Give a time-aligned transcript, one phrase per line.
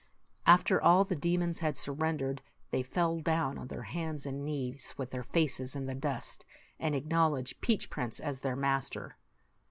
[0.47, 5.11] After all the demons had surrendered, they fell down on their hands and knees, with
[5.11, 6.43] their faces in the dust,
[6.79, 9.17] and acknowledged Peach Prince as their master.